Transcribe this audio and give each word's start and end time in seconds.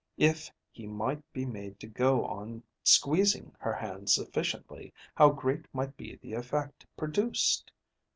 If 0.17 0.49
he 0.71 0.87
might 0.87 1.21
be 1.31 1.45
made 1.45 1.79
to 1.81 1.85
go 1.85 2.25
on 2.25 2.63
squeezing 2.83 3.53
her 3.59 3.73
hand 3.75 4.09
sufficiently, 4.09 4.95
how 5.13 5.29
great 5.29 5.67
might 5.75 5.95
be 5.95 6.15
the 6.15 6.33
effect 6.33 6.87
produced! 6.97 7.71